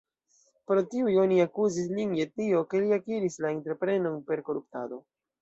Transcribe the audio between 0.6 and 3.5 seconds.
Pro tiuj oni akuzis lin je tio, ke li akiris